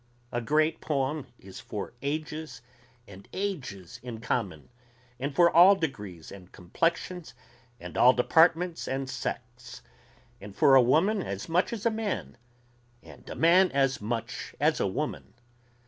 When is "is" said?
1.37-1.59